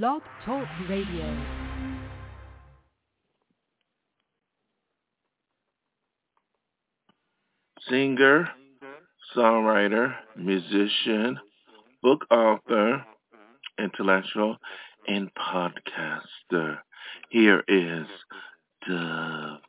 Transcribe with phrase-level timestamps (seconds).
[0.00, 1.36] Blog Talk Radio.
[7.90, 8.48] Singer,
[9.36, 11.38] songwriter, musician,
[12.02, 13.04] book author,
[13.78, 14.56] intellectual,
[15.06, 16.78] and podcaster.
[17.28, 18.06] Here is
[18.88, 19.60] Dove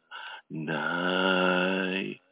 [0.49, 2.22] Night.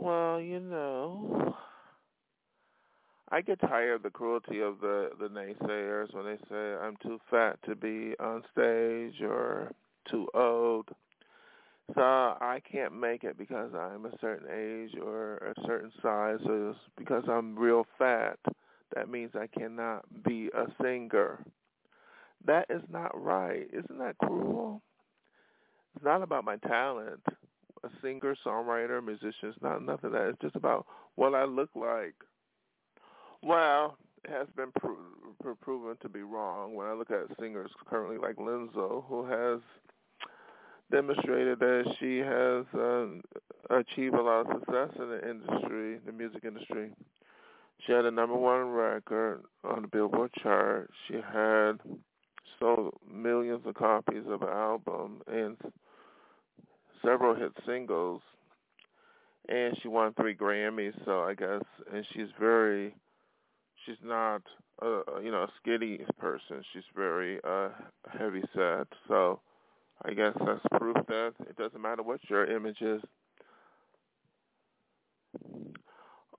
[0.00, 1.56] Well, you know,
[3.30, 7.18] I get tired of the cruelty of the the naysayers when they say I'm too
[7.28, 9.72] fat to be on stage or
[10.08, 10.88] too old.
[11.94, 16.38] So I can't make it because I'm a certain age or a certain size.
[16.44, 18.38] It's because I'm real fat,
[18.94, 21.44] that means I cannot be a singer.
[22.46, 23.68] That is not right.
[23.72, 24.80] Isn't that cruel?
[25.96, 27.22] It's not about my talent.
[27.84, 30.28] A singer, songwriter, musician, it's not nothing that.
[30.28, 32.14] It's just about what I look like.
[33.42, 34.96] Well, it has been pro-
[35.40, 39.60] pro- proven to be wrong when I look at singers currently like Lizzo, who has
[40.90, 46.44] demonstrated that she has uh, achieved a lot of success in the industry, the music
[46.44, 46.90] industry.
[47.86, 50.90] She had a number one record on the Billboard chart.
[51.06, 51.74] She had
[52.58, 55.56] sold millions of copies of an album and
[57.02, 58.22] several hit singles.
[59.48, 62.94] And she won three Grammys, so I guess, and she's very,
[63.86, 64.42] she's not,
[64.82, 66.62] a, you know, a skinny person.
[66.72, 67.70] She's very uh,
[68.18, 68.88] heavy set.
[69.08, 69.40] So
[70.04, 73.00] I guess that's proof that it doesn't matter what your image is.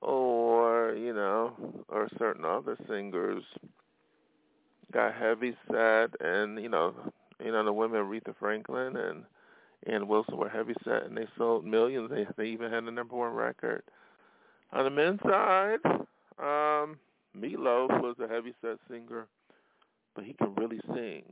[0.01, 1.53] Or, you know,
[1.89, 3.43] or certain other singers
[4.91, 6.93] got heavy set and, you know,
[7.43, 9.23] you know, the women Aretha Franklin and
[9.87, 12.09] Ann Wilson were heavy set and they sold millions.
[12.09, 13.83] They they even had the number one record.
[14.71, 15.79] On the men's side,
[16.37, 16.99] um,
[17.35, 19.27] Meatloaf was a heavy set singer,
[20.15, 21.23] but he can really sing.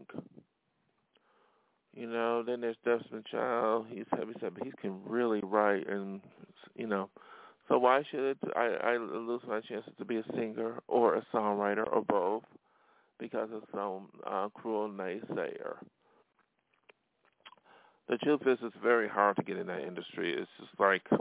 [1.94, 3.88] You know, then there's Desmond Child.
[3.90, 6.22] He's heavy set, but he can really write, and
[6.76, 7.10] you know,
[7.68, 11.92] so why should I, I lose my chances to be a singer or a songwriter
[11.92, 12.44] or both
[13.20, 15.76] because of some uh, cruel naysayer?
[18.10, 20.34] The truth is, it's very hard to get in that industry.
[20.34, 21.18] It's just like I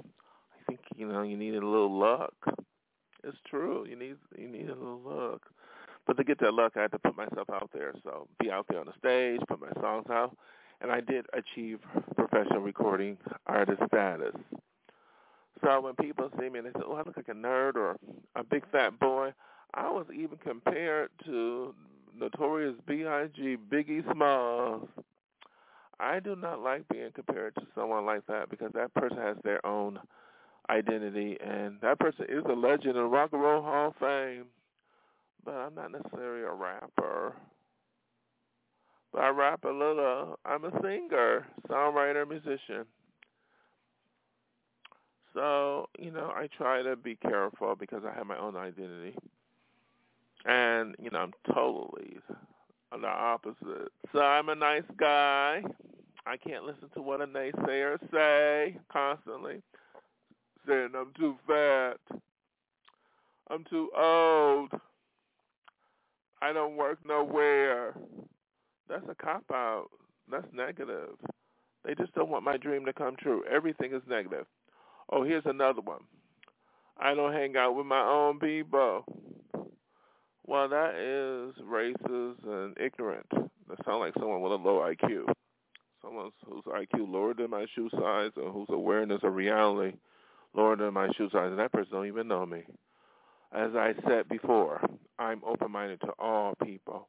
[0.66, 2.34] think you know you need a little luck.
[3.24, 3.86] It's true.
[3.88, 5.42] You need you need a little luck.
[6.06, 7.92] But to get that luck, I had to put myself out there.
[8.04, 10.36] So be out there on the stage, put my songs out,
[10.80, 11.80] and I did achieve
[12.14, 14.34] professional recording artist status.
[15.64, 17.97] So when people see me and they say, "Oh, I look like a nerd or
[18.36, 19.32] a big fat boy,"
[19.74, 21.74] I was even compared to
[22.16, 23.56] Notorious B.I.G.
[23.70, 24.88] Biggie Smalls.
[25.98, 29.64] I do not like being compared to someone like that because that person has their
[29.64, 29.98] own
[30.68, 34.46] identity and that person is a legend in Rock and Roll Hall of Fame.
[35.44, 37.34] But I'm not necessarily a rapper.
[39.12, 40.38] But I rap a little.
[40.44, 42.84] I'm a singer, songwriter, musician.
[45.32, 49.14] So, you know, I try to be careful because I have my own identity.
[50.44, 52.18] And, you know, I'm totally
[52.92, 53.92] the opposite.
[54.12, 55.62] So I'm a nice guy.
[56.26, 59.62] I can't listen to what a naysayer say constantly.
[60.66, 61.98] Saying I'm too fat.
[63.48, 64.71] I'm too old.
[66.42, 67.94] I don't work nowhere.
[68.88, 69.88] That's a cop out.
[70.30, 71.16] That's negative.
[71.84, 73.44] They just don't want my dream to come true.
[73.50, 74.47] Everything is negative.
[75.10, 76.03] Oh, here's another one.
[76.98, 79.04] I don't hang out with my own people.
[80.47, 83.27] Well, that is racist and ignorant.
[83.31, 85.25] That sounds like someone with a low IQ.
[86.01, 89.97] Someone whose IQ lower than my shoe size or whose awareness of reality
[90.54, 91.51] lower than my shoe size.
[91.51, 92.63] And that person don't even know me.
[93.53, 94.81] As I said before,
[95.19, 97.09] I'm open-minded to all people.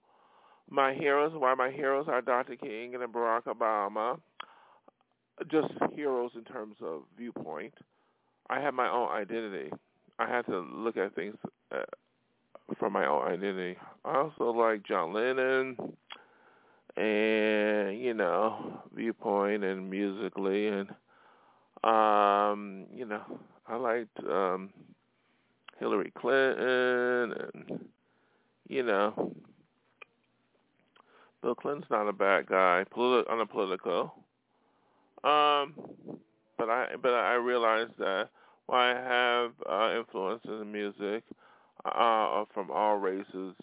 [0.69, 2.55] My heroes, why my heroes are Dr.
[2.55, 4.19] King and Barack Obama,
[5.51, 7.73] just heroes in terms of viewpoint.
[8.49, 9.71] I have my own identity.
[10.17, 11.35] I had to look at things
[11.71, 11.83] uh,
[12.77, 13.77] from my own identity.
[14.03, 15.77] I also like John Lennon
[16.97, 20.89] and you know viewpoint and musically and
[21.83, 23.21] um you know
[23.67, 24.71] I liked um
[25.79, 27.85] Hillary Clinton and
[28.67, 29.35] you know
[31.43, 34.15] Bill Clinton's not a bad guy politi- on a political
[35.23, 35.75] um
[36.57, 38.29] but I but I realized that
[38.65, 41.23] while I have uh, influences in music
[41.87, 43.55] uh, from all races,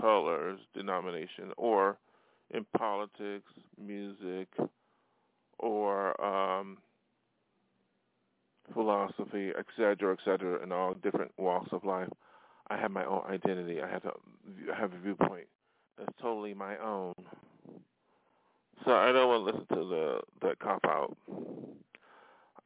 [0.00, 1.98] colors, denomination, or
[2.52, 4.48] in politics, music,
[5.58, 6.78] or um,
[8.72, 12.08] philosophy, et cetera, et cetera, in all different walks of life.
[12.70, 13.80] I have my own identity.
[13.80, 14.12] I have to
[14.72, 15.46] I have a viewpoint
[15.96, 17.14] that's totally my own.
[18.84, 21.16] So I don't want to listen to the the cop out.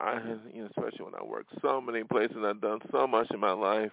[0.00, 0.20] I,
[0.52, 3.52] you know, especially when I work so many places, I've done so much in my
[3.52, 3.92] life.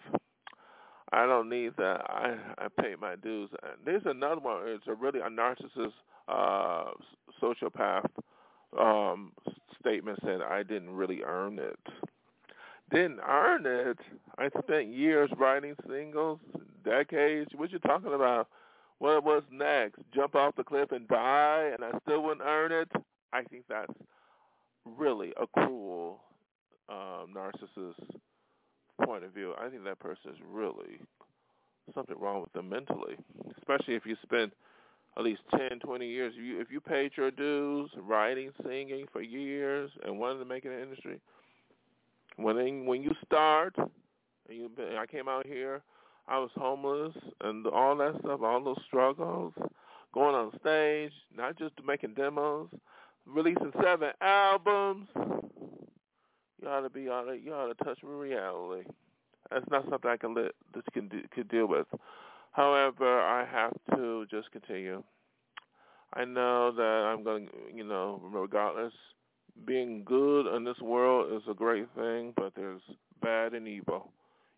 [1.12, 2.02] I don't need that.
[2.10, 3.50] I I pay my dues.
[3.84, 4.62] There's another one.
[4.68, 5.94] It's a really a narcissist,
[6.28, 6.92] uh,
[7.42, 8.10] sociopath
[8.78, 9.32] um,
[9.80, 11.80] statement said I didn't really earn it.
[12.92, 13.98] Didn't earn it.
[14.38, 16.40] I spent years writing singles,
[16.84, 17.50] decades.
[17.56, 18.48] What you talking about?
[19.00, 20.00] What was next?
[20.14, 22.92] Jump off the cliff and die, and I still wouldn't earn it.
[23.32, 23.94] I think that's
[24.86, 26.22] really a cruel
[26.90, 28.20] um, narcissist
[29.04, 31.00] point of view, I think that person is really
[31.94, 33.16] something wrong with them mentally,
[33.58, 34.52] especially if you spend
[35.18, 36.34] at least ten, twenty years.
[36.38, 40.66] If you if you paid your dues, writing, singing for years, and wanted to make
[40.66, 41.20] it an industry,
[42.38, 43.90] when when you start, and
[44.50, 45.82] you I came out here,
[46.28, 49.54] I was homeless and all that stuff, all those struggles,
[50.14, 52.70] going on stage, not just making demos,
[53.26, 55.08] releasing seven albums
[56.62, 57.42] you ought to be on it.
[57.44, 58.88] You ought to touch reality.
[59.52, 61.88] That's not something I can let this can do, could deal with.
[62.52, 65.04] However, I have to just continue.
[66.14, 68.94] I know that I'm going to, you know, regardless,
[69.66, 72.82] being good in this world is a great thing, but there's
[73.22, 74.12] bad and evil.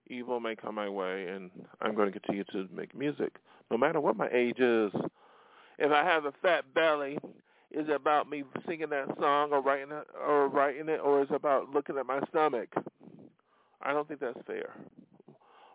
[0.07, 1.51] Evil may come my way, and
[1.81, 3.37] I'm going to continue to make music,
[3.69, 4.91] no matter what my age is.
[5.79, 7.17] If I have a fat belly,
[7.71, 11.29] is it about me singing that song or writing it, or writing it, or is
[11.29, 12.69] it about looking at my stomach?
[13.81, 14.75] I don't think that's fair.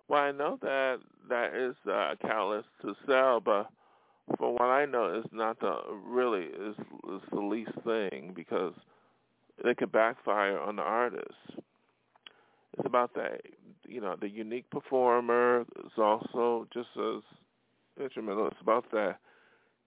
[0.09, 0.99] Well, I know that
[1.29, 3.69] that is uh, a catalyst to sell, but
[4.39, 6.77] from what I know, it's not the really is
[7.33, 8.75] the least thing because
[9.65, 11.35] it could backfire on the artist.
[12.79, 13.41] It's about that,
[13.89, 17.23] you know, the unique performer is also just as
[18.01, 18.49] instrumental.
[18.49, 19.17] It's about that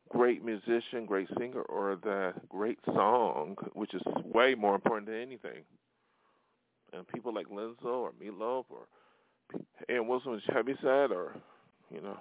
[0.09, 5.63] great musician, great singer, or the great song, which is way more important than anything.
[6.93, 8.87] And people like Lizzo or Meatloaf or
[9.87, 11.35] Ann Wilson was Heavyset or,
[11.93, 12.17] you know,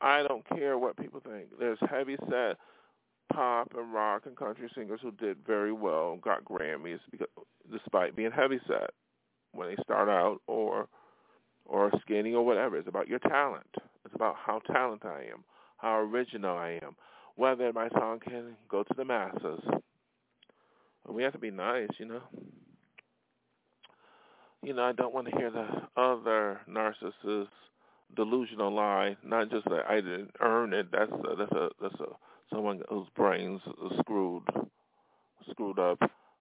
[0.00, 1.46] I don't care what people think.
[1.58, 2.56] There's Heavyset
[3.32, 7.28] pop and rock and country singers who did very well, and got Grammys because
[7.70, 8.90] despite being Heavyset
[9.52, 10.88] when they start out or
[11.64, 12.76] or skinny or whatever.
[12.76, 13.66] It's about your talent.
[14.04, 15.44] It's about how talented I am
[15.82, 16.94] how original I am,
[17.34, 19.60] whether my song can go to the masses.
[21.08, 22.22] We have to be nice, you know.
[24.62, 25.66] You know, I don't want to hear the
[26.00, 27.48] other narcissist
[28.14, 29.16] delusional lie.
[29.24, 30.86] Not just that I didn't earn it.
[30.92, 33.60] That's a, that's a that's a someone whose brains
[33.98, 34.44] screwed
[35.50, 35.98] screwed up.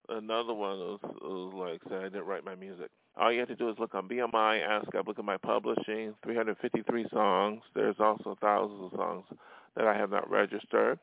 [0.08, 2.92] Another one was, was like saying I didn't write my music.
[3.18, 7.06] All you have to do is look on BMI, ASCAP, look at my publishing, 353
[7.12, 7.62] songs.
[7.76, 9.26] There's also thousands of songs
[9.76, 10.98] that I have not registered.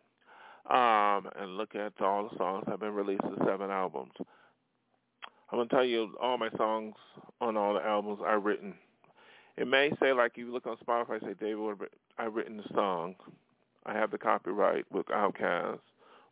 [0.70, 4.12] Um, and look at all the songs have been released in seven albums.
[5.50, 6.94] I'm going to tell you all my songs
[7.40, 8.74] on all the albums are written.
[9.56, 11.88] It may say, like, you look on Spotify, say, David,
[12.18, 13.14] I've written the song.
[13.86, 15.78] I have the copyright with Outkast,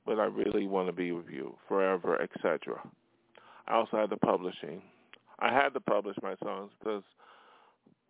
[0.05, 2.81] but I really want to be with you forever, etc.
[3.67, 4.83] I also have the publishing.
[5.39, 7.03] I had to publish my songs because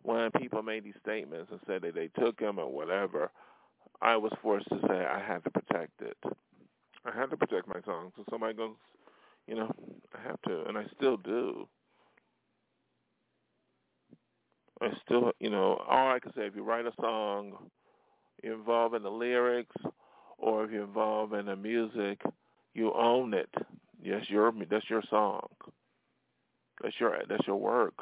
[0.03, 3.29] when people made these statements and said that they took them or whatever,
[4.01, 6.17] I was forced to say I had to protect it.
[7.05, 8.13] I had to protect my songs.
[8.15, 8.75] So somebody goes,
[9.47, 9.71] you know,
[10.13, 11.67] I have to, and I still do.
[14.81, 17.53] I still, you know, all I can say, if you write a song,
[18.43, 19.75] you're involved in the lyrics,
[20.37, 22.21] or if you're involved in the music,
[22.73, 23.49] you own it.
[24.01, 25.47] Yes, your that's your song.
[26.81, 27.95] That's your that's your work.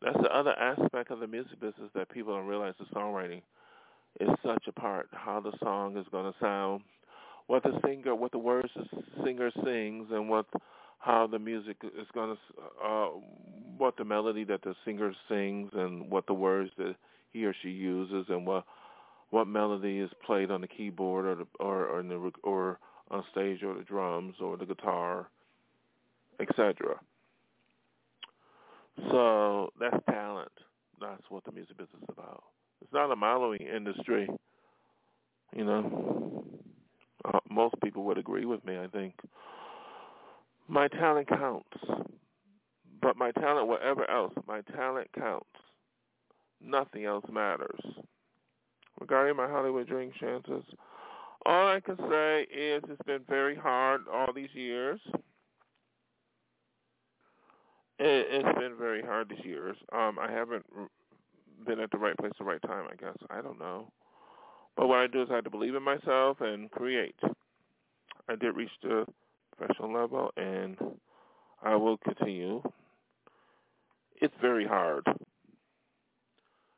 [0.00, 2.74] That's the other aspect of the music business that people don't realize.
[2.78, 3.42] The songwriting
[4.20, 5.08] is such a part.
[5.12, 6.82] How the song is going to sound,
[7.48, 8.84] what the singer, what the words the
[9.24, 10.46] singer sings, and what
[11.00, 13.08] how the music is going to, uh,
[13.76, 16.94] what the melody that the singer sings and what the words that
[17.32, 18.64] he or she uses and what
[19.30, 22.78] what melody is played on the keyboard or the, or or, the, or
[23.10, 25.28] on stage or the drums or the guitar,
[26.40, 26.98] etc.
[29.10, 30.52] So that's talent.
[31.00, 32.42] That's what the music business is about.
[32.82, 34.28] It's not a modeling industry.
[35.54, 36.44] You know,
[37.24, 38.78] uh, most people would agree with me.
[38.78, 39.14] I think
[40.68, 41.76] my talent counts,
[43.00, 45.46] but my talent, whatever else, my talent counts.
[46.60, 47.80] Nothing else matters.
[49.00, 50.64] Regarding my Hollywood dream chances,
[51.46, 55.00] all I can say is it's been very hard all these years.
[57.98, 59.76] It, has been very hard these years.
[59.92, 60.64] Um, I haven't
[61.66, 63.16] been at the right place at the right time, I guess.
[63.28, 63.90] I don't know.
[64.76, 67.16] But what I do is I have to believe in myself and create.
[68.28, 69.04] I did reach the
[69.56, 70.76] professional level, and
[71.62, 72.62] I will continue.
[74.20, 75.04] It's very hard.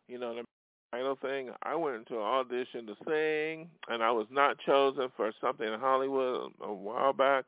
[0.09, 0.45] You know, the
[0.91, 5.31] final thing, I went into an audition to sing, and I was not chosen for
[5.41, 7.45] something in Hollywood a while back.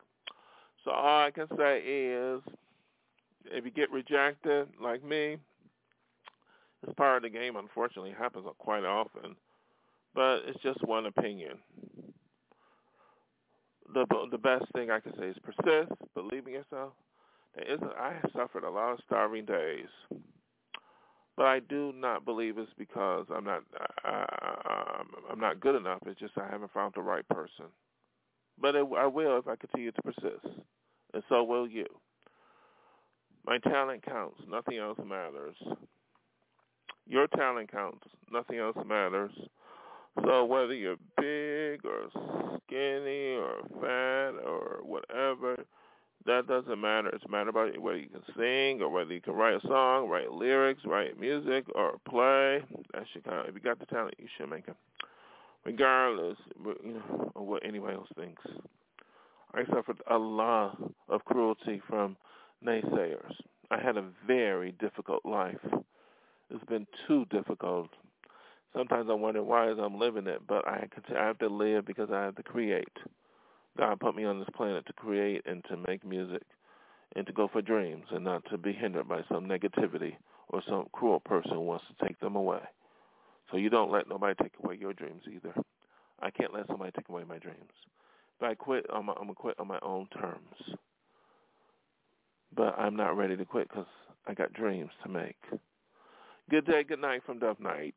[0.83, 2.41] So all I can say is,
[3.45, 5.37] if you get rejected, like me,
[6.83, 7.55] it's part of the game.
[7.55, 9.35] Unfortunately, it happens quite often,
[10.13, 11.57] but it's just one opinion.
[13.93, 16.93] The the best thing I can say is persist, believe in yourself.
[17.55, 17.93] There isn't.
[17.99, 19.87] I have suffered a lot of starving days,
[21.37, 23.63] but I do not believe it's because I'm not
[24.03, 25.99] I, I'm not good enough.
[26.05, 27.65] It's just I haven't found the right person.
[28.59, 30.59] But it, I will if I continue to persist,
[31.13, 31.87] and so will you.
[33.45, 34.39] My talent counts.
[34.49, 35.55] Nothing else matters.
[37.05, 38.07] Your talent counts.
[38.31, 39.31] Nothing else matters.
[40.23, 42.07] So whether you're big or
[42.67, 45.65] skinny or fat or whatever,
[46.25, 47.09] that doesn't matter.
[47.09, 50.31] It's matter about whether you can sing or whether you can write a song, write
[50.31, 52.63] lyrics, write music, or play.
[52.93, 53.49] That should count.
[53.49, 54.75] If you got the talent, you should make it.
[55.65, 56.37] Regardless,
[57.35, 58.43] of what anyone else thinks.
[59.53, 60.77] I suffered a lot
[61.09, 62.15] of cruelty from
[62.65, 63.33] naysayers.
[63.71, 65.59] I had a very difficult life.
[66.49, 67.89] It's been too difficult.
[68.75, 72.23] Sometimes I wonder why I'm living it, but I I have to live because I
[72.23, 72.87] have to create.
[73.77, 76.43] God put me on this planet to create and to make music
[77.15, 80.15] and to go for dreams and not to be hindered by some negativity
[80.49, 82.61] or some cruel person who wants to take them away.
[83.51, 85.53] So you don't let nobody take away your dreams either.
[86.21, 87.71] I can't let somebody take away my dreams.
[88.39, 90.77] If I quit, I'm, I'm going to quit on my own terms.
[92.55, 93.87] But I'm not ready to quit because
[94.27, 95.37] I got dreams to make.
[96.49, 97.95] Good day, good night from Dove Night.